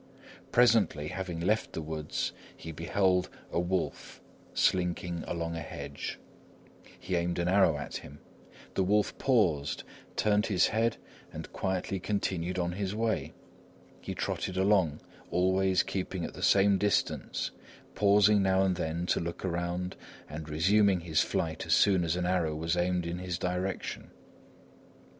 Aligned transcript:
Presently, 0.51 1.09
having 1.09 1.39
left 1.39 1.73
the 1.73 1.81
woods, 1.83 2.31
he 2.57 2.71
beheld 2.71 3.29
a 3.51 3.59
wolf 3.59 4.19
slinking 4.51 5.23
along 5.27 5.55
a 5.55 5.59
hedge. 5.61 6.17
He 6.99 7.15
aimed 7.15 7.37
an 7.37 7.47
arrow 7.47 7.77
at 7.77 7.97
him. 7.97 8.17
The 8.73 8.81
wolf 8.81 9.15
paused, 9.19 9.83
turned 10.15 10.47
his 10.47 10.69
head 10.69 10.97
and 11.31 11.53
quietly 11.53 11.99
continued 11.99 12.57
on 12.57 12.71
his 12.71 12.95
way. 12.95 13.33
He 14.01 14.15
trotted 14.15 14.57
along, 14.57 15.01
always 15.29 15.83
keeping 15.83 16.25
at 16.25 16.33
the 16.33 16.41
same 16.41 16.79
distance, 16.79 17.51
pausing 17.93 18.41
now 18.41 18.63
and 18.63 18.77
then 18.77 19.05
to 19.05 19.19
look 19.19 19.45
around 19.45 19.95
and 20.27 20.49
resuming 20.49 21.01
his 21.01 21.21
flight 21.21 21.67
as 21.67 21.73
soon 21.73 22.03
as 22.03 22.15
an 22.15 22.25
arrow 22.25 22.55
was 22.55 22.75
aimed 22.75 23.05
in 23.05 23.19
his 23.19 23.37
direction. 23.37 24.09